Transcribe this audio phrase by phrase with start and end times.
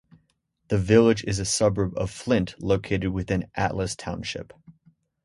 [0.69, 4.51] The village is a suburb of Flint located within Atlas Township.